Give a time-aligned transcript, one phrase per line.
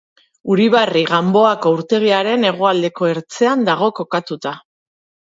[0.53, 4.61] Uribarri Ganboako urtegiaren hegoaldeko ertzean dago kokatuta.